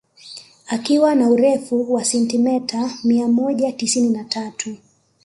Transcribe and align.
Akiwa 0.67 1.15
na 1.15 1.29
urefu 1.29 1.93
wa 1.93 2.03
sentimeta 2.03 2.91
mia 3.03 3.27
moja 3.27 3.71
tisini 3.71 4.09
na 4.09 4.23
tatu 4.23 4.77